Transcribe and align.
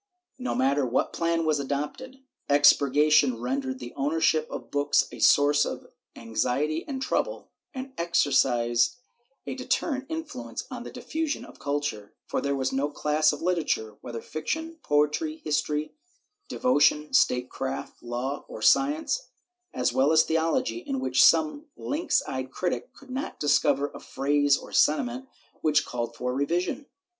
^ 0.39 0.39
No 0.43 0.55
matter 0.55 0.83
what 0.83 1.13
plan 1.13 1.45
was 1.45 1.59
adopted, 1.59 2.23
expurgation 2.49 3.39
rendered 3.39 3.77
the 3.77 3.93
owner 3.95 4.19
ship 4.19 4.47
of 4.49 4.71
books 4.71 5.07
a 5.11 5.19
source 5.19 5.63
of 5.63 5.91
anxiety 6.15 6.83
and 6.87 6.99
trouble, 7.03 7.51
and 7.71 7.93
exercised 7.99 8.95
a 9.45 9.53
deterrent 9.53 10.07
influence 10.09 10.65
on 10.71 10.81
the 10.81 10.89
diffusion 10.91 11.45
of 11.45 11.59
culture, 11.59 12.15
for 12.25 12.41
there 12.41 12.55
was 12.55 12.73
no 12.73 12.89
class 12.89 13.31
of 13.31 13.43
literature, 13.43 13.99
whether 14.01 14.23
fiction, 14.23 14.79
poetry, 14.81 15.37
history, 15.43 15.93
devotion, 16.47 17.13
state 17.13 17.51
craft, 17.51 18.01
law 18.01 18.43
or 18.47 18.63
science, 18.63 19.27
as 19.71 19.93
well 19.93 20.11
as 20.11 20.23
theology, 20.23 20.79
in 20.79 20.99
which 20.99 21.23
some 21.23 21.67
lynx 21.75 22.23
eyed 22.27 22.49
critic 22.49 22.91
could 22.91 23.11
not 23.11 23.39
discover 23.39 23.91
a 23.93 23.99
phrase 23.99 24.57
or 24.57 24.71
sentiment 24.71 25.29
which 25.61 25.85
called 25.85 26.15
for 26.15 26.33
revision. 26.33 26.87